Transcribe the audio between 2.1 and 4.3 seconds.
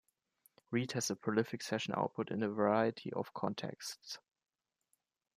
in a variety of contexts.